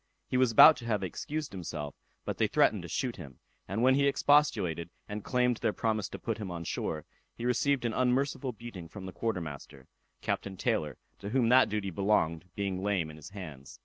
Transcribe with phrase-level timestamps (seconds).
[0.27, 1.93] He was about to have excused himself,
[2.25, 6.17] but they threatened to shoot him; and when he expostulated, and claimed their promise to
[6.17, 9.85] put him on shore, he received an unmerciful beating from the quarter master;
[10.19, 13.79] Captain Taylor, to whom that duty belonged, being lame in his hands.